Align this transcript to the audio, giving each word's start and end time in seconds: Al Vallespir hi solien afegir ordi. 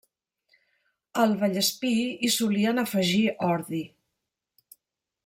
Al 1.23 1.35
Vallespir 1.43 2.07
hi 2.07 2.31
solien 2.37 2.85
afegir 2.85 3.21
ordi. 3.49 3.83